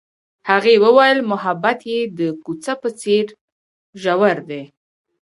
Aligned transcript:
هغې 0.49 0.75
وویل 0.83 1.19
محبت 1.31 1.79
یې 1.91 1.99
د 2.17 2.19
کوڅه 2.43 2.73
په 2.81 2.89
څېر 3.01 3.25
ژور 4.01 4.37
دی. 4.49 4.63